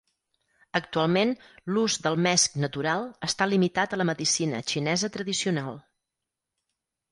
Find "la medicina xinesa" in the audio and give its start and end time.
4.05-5.13